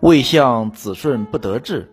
[0.00, 1.92] 魏相子顺不得志。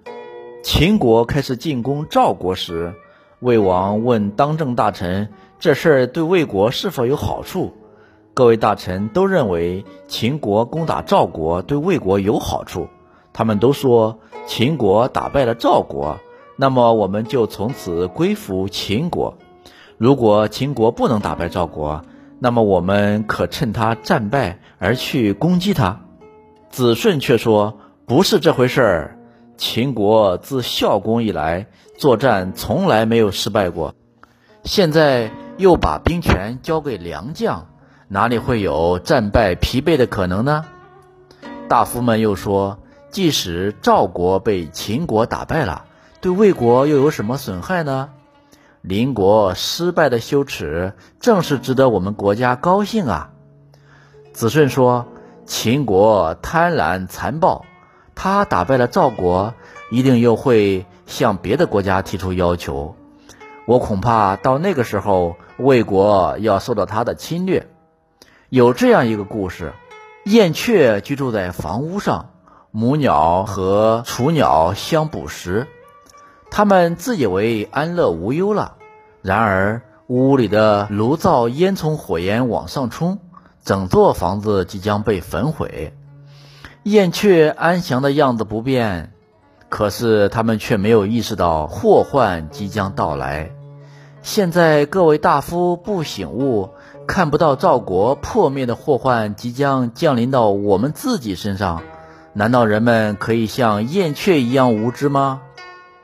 [0.63, 2.93] 秦国开始进攻赵国时，
[3.41, 5.27] 魏王问当政大臣
[5.59, 7.73] ：“这事儿对魏国是否有好处？”
[8.34, 12.88] 各位大臣都认为秦国攻打赵国对魏国有好处。
[13.34, 16.18] 他们都说：“秦国打败了赵国，
[16.55, 19.34] 那么我们就从此归服秦国；
[19.98, 22.04] 如果秦国不能打败赵国，
[22.39, 26.04] 那么我们可趁他战败而去攻击他。”
[26.71, 29.13] 子顺却说：“不是这回事儿。”
[29.57, 33.95] 秦国自孝公以来作战从来没有失败过，
[34.63, 37.67] 现在又把兵权交给良将，
[38.07, 40.63] 哪里会有战败疲惫的可能呢？
[41.67, 45.85] 大夫们又说，即使赵国被秦国打败了，
[46.21, 48.11] 对魏国又有什么损害呢？
[48.81, 53.31] 邻国失败的羞耻，正是值得我们国家高兴啊！
[54.31, 55.08] 子顺说，
[55.47, 57.66] 秦国贪婪残暴。
[58.20, 59.53] 他打败了赵国，
[59.92, 62.95] 一定又会向别的国家提出要求。
[63.67, 67.67] 我恐怕到那个时候，魏国要受到他的侵略。
[68.50, 69.73] 有这样一个故事：
[70.25, 72.31] 燕雀居住在房屋上，
[72.72, 75.67] 母鸟和雏鸟相捕食，
[76.49, 78.77] 它们自以为安乐无忧了。
[79.22, 83.20] 然而，屋里的炉灶烟囱火焰往上冲，
[83.64, 85.94] 整座房子即将被焚毁。
[86.88, 89.11] 燕雀安详的样子不变，
[89.67, 93.52] 可是他们却没有意识到祸患即将到来。
[94.21, 96.69] 现在各位大夫不醒悟，
[97.05, 101.83] 看不到赵国破灭的祸患即将降临到我们自己身上，
[102.31, 105.41] 难道人们可以像燕雀一样无知吗？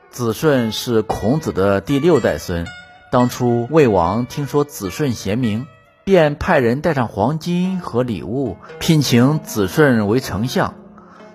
[0.09, 2.67] 子顺是孔子的第六代孙，
[3.09, 5.65] 当初魏王听说子顺贤明。
[6.05, 10.73] 便派人带上黄金和礼物，聘请子顺为丞相。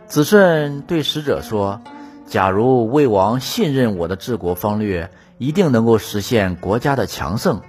[0.06, 1.80] 子顺对使者说
[2.28, 7.62] ：“假如魏王信任我的治国方略，一定能够实现国家的强盛。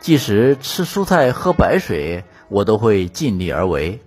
[0.00, 4.00] 即使吃蔬菜喝白水，我都会尽力而为。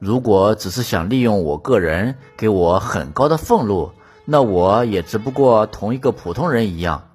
[0.00, 3.92] 如果只是想利用我个人，给我很高的俸禄，
[4.24, 7.08] 那我也只不过同一个普通人一样。”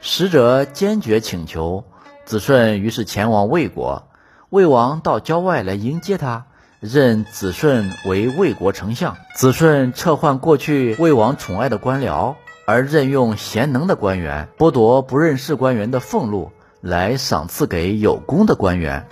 [0.00, 1.84] 使者坚决请求，
[2.28, 4.06] 子顺于是前往魏国。
[4.50, 6.44] 魏王到郊外来迎接他，
[6.78, 9.16] 任子顺为魏国丞相。
[9.34, 12.34] 子顺撤换过去魏王宠爱的官僚，
[12.66, 16.52] 而任用贤能的官员，剥夺不认识官员的俸禄，
[16.82, 19.08] 来赏赐给有功的官员。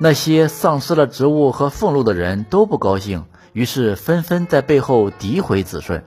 [0.00, 6.02] 那些丧失了职务和俸禄的人都不高兴，于是纷纷在背后诋毁子顺。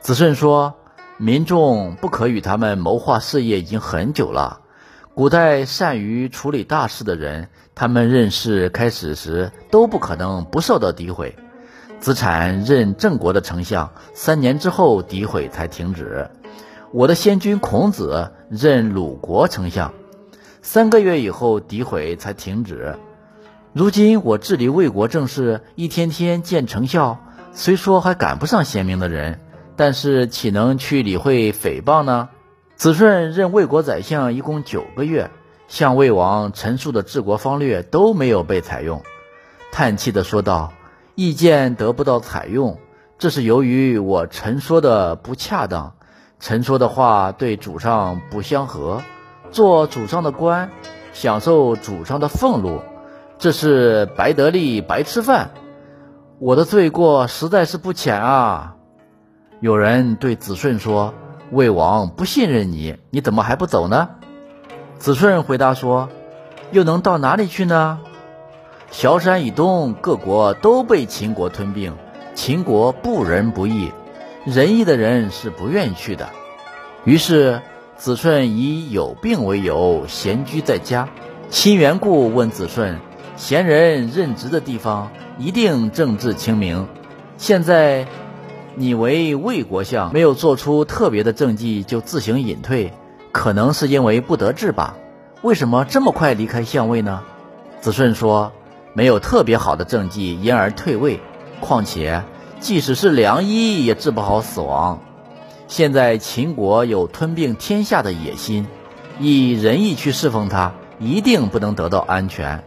[0.00, 0.72] 子顺说
[1.20, 4.60] ：“民众不可与他们谋划事业已经很久了。”
[5.14, 11.36] 古代善于处理大事的人，他们任事开始时都不可能不受到诋毁。
[12.00, 16.30] 子产任郑国的丞相，三年之后诋毁才停止。
[16.92, 19.92] 我的先君孔子任鲁国丞相，
[20.62, 22.96] 三个月以后诋毁才停止。
[23.74, 27.18] 如今我治理魏国政事，一天天见成效，
[27.52, 29.40] 虽说还赶不上贤明的人，
[29.76, 32.30] 但是岂能去理会诽谤呢？
[32.82, 35.30] 子顺任魏国宰相一共九个月，
[35.68, 39.02] 向魏王陈述的治国方略都没有被采用，
[39.70, 40.72] 叹气地说道
[41.14, 42.80] ：“意见得不到采用，
[43.18, 45.94] 这是由于我陈说的不恰当，
[46.40, 49.00] 陈说的话对主上不相合。
[49.52, 50.72] 做主上的官，
[51.12, 52.80] 享受主上的俸禄，
[53.38, 55.52] 这是白得利白吃饭。
[56.40, 58.74] 我的罪过实在是不浅啊！”
[59.62, 61.14] 有人对子顺说。
[61.52, 64.08] 魏王不信任你，你怎么还不走呢？
[64.98, 66.08] 子顺回答说
[66.72, 68.00] ：“又能到哪里去呢？
[68.90, 71.92] 崤山以东各国都被秦国吞并，
[72.34, 73.92] 秦国不仁不义，
[74.46, 76.30] 仁义的人是不愿意去的。”
[77.04, 77.60] 于是
[77.98, 81.06] 子顺以有病为由，闲居在家。
[81.50, 82.98] 亲缘故问子顺
[83.36, 86.88] ：“贤人任职的地方一定政治清明，
[87.36, 88.06] 现在？”
[88.74, 92.92] 你为魏国相，没有做出特别的政绩就自行隐退，
[93.30, 94.96] 可能是因为不得志吧？
[95.42, 97.22] 为什么这么快离开相位呢？
[97.80, 98.52] 子顺说
[98.94, 101.20] ：“没有特别好的政绩，因而退位。
[101.60, 102.22] 况且，
[102.60, 105.00] 即使是良医，也治不好死亡。
[105.68, 108.66] 现在秦国有吞并天下的野心，
[109.18, 112.64] 以仁义去侍奉他，一定不能得到安全。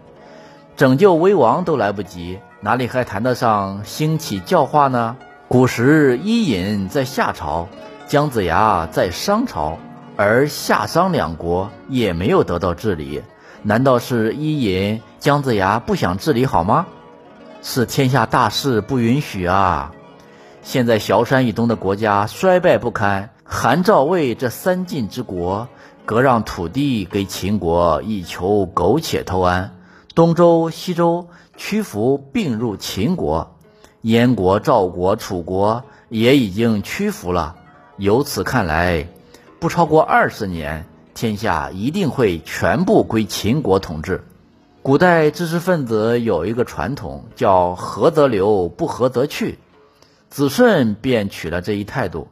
[0.76, 5.16] 拯救危亡都来不及，哪里还谈得上兴起教化呢？”
[5.48, 7.70] 古时伊尹在夏朝，
[8.08, 9.78] 姜子牙在商朝，
[10.16, 13.22] 而夏商两国也没有得到治理。
[13.62, 16.88] 难道是伊尹、姜子牙不想治理好吗？
[17.62, 19.92] 是天下大势不允许啊！
[20.64, 25.68] 现在崤山以东的国家衰败不堪，韩赵魏这三晋之国
[26.06, 29.76] 割让土地给秦国，以求苟且偷安。
[30.16, 33.56] 东周、西周屈服并入秦国，
[34.06, 37.56] 燕国、赵国、楚国也已经屈服了。
[37.98, 39.08] 由此看来，
[39.60, 40.86] 不超过二十年，
[41.16, 44.24] 天下一定会全部归秦国统治。
[44.84, 49.58] 古代知识分子有一个传统，叫“合则留，不合则去”。
[50.30, 52.28] 子顺便取了这一态度。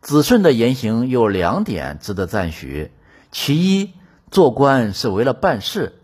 [0.00, 2.90] 子顺的言行有两点值得赞许：
[3.30, 3.92] 其一，
[4.30, 5.98] 做官是为了办事，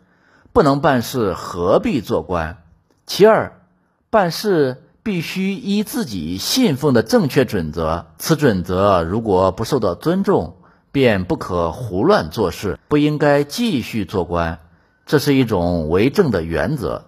[0.52, 2.56] 不能办事何必做官；
[3.06, 3.62] 其二，
[4.10, 10.58] 办事必须依自己信奉的正确准则，此准则如果不受到尊重，
[10.92, 14.60] 便不可胡乱做事，不应该继续做官。
[15.06, 17.06] 这是一种为政的原则。